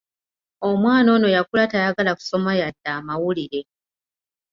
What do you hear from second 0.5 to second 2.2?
Omwana ono yakula tayagala